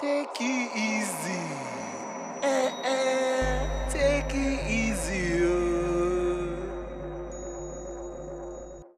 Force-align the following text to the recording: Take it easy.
Take 0.00 0.40
it 0.40 0.76
easy. 0.76 1.29